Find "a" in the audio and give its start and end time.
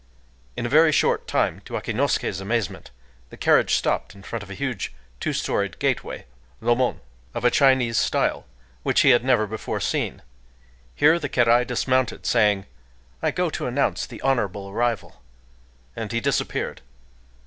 0.65-0.67, 4.49-4.55, 7.45-7.51